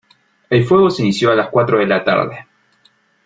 [0.49, 2.47] El fuego se inició a las cuatro de la tarde.